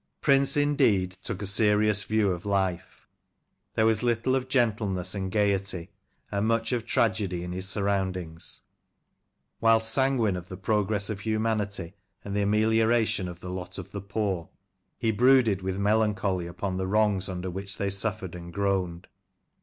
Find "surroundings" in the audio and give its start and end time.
7.69-8.61